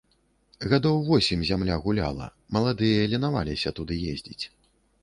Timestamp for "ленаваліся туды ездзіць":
3.13-4.43